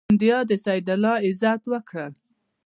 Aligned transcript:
سیندیا 0.07 0.39
د 0.49 0.51
سعد 0.63 0.87
الله 0.95 1.15
عزت 1.27 1.61
وکړ. 1.71 2.09